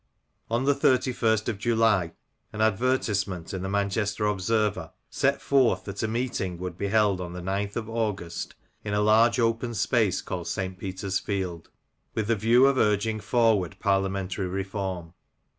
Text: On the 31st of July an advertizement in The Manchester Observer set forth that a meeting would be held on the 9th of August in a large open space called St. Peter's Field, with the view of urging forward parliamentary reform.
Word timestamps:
On 0.49 0.63
the 0.65 0.73
31st 0.73 1.47
of 1.47 1.59
July 1.59 2.13
an 2.51 2.59
advertizement 2.59 3.53
in 3.53 3.61
The 3.61 3.69
Manchester 3.69 4.25
Observer 4.25 4.91
set 5.11 5.39
forth 5.39 5.83
that 5.85 6.01
a 6.01 6.07
meeting 6.07 6.57
would 6.57 6.75
be 6.75 6.87
held 6.87 7.21
on 7.21 7.33
the 7.33 7.39
9th 7.39 7.75
of 7.75 7.87
August 7.87 8.55
in 8.83 8.95
a 8.95 9.01
large 9.01 9.39
open 9.39 9.75
space 9.75 10.23
called 10.23 10.47
St. 10.47 10.75
Peter's 10.79 11.19
Field, 11.19 11.69
with 12.15 12.29
the 12.29 12.35
view 12.35 12.65
of 12.65 12.79
urging 12.79 13.19
forward 13.19 13.77
parliamentary 13.79 14.47
reform. 14.47 15.13